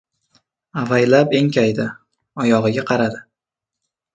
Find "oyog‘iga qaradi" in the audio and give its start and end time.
2.45-3.21